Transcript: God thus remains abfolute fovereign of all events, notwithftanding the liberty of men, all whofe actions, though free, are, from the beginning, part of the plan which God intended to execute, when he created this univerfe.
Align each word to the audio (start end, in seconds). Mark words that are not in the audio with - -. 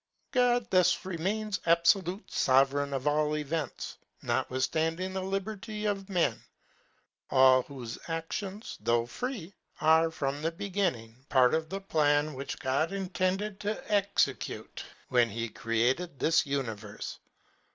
God 0.31 0.67
thus 0.71 1.05
remains 1.05 1.59
abfolute 1.67 2.31
fovereign 2.31 2.91
of 2.91 3.05
all 3.05 3.37
events, 3.37 3.99
notwithftanding 4.23 5.13
the 5.13 5.21
liberty 5.21 5.85
of 5.85 6.09
men, 6.09 6.41
all 7.29 7.63
whofe 7.65 7.99
actions, 8.09 8.77
though 8.79 9.05
free, 9.05 9.53
are, 9.79 10.09
from 10.09 10.41
the 10.41 10.51
beginning, 10.53 11.23
part 11.29 11.53
of 11.53 11.69
the 11.69 11.81
plan 11.81 12.33
which 12.33 12.57
God 12.57 12.91
intended 12.91 13.59
to 13.59 13.91
execute, 13.93 14.83
when 15.09 15.29
he 15.29 15.49
created 15.49 16.17
this 16.17 16.45
univerfe. 16.45 17.19